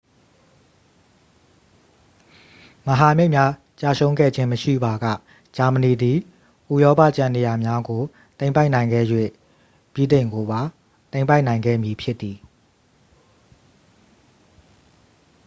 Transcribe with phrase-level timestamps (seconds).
[2.87, 5.05] မဟာမိတ်များ ကျရှုံးခဲ့ခြင်း မရှိပါက
[5.55, 6.17] ဂျာမဏီသည်
[6.73, 8.01] ဥရောပ ကျန်နေရာများကို
[8.39, 9.05] သိမ်းပိုက်နိုင်ခဲ့၍
[9.93, 10.61] ဗြိတိန်ကိုပါ
[11.11, 12.37] သိမ်းပိုက်နိုင်ခဲ့မည်ဖြစ်သည်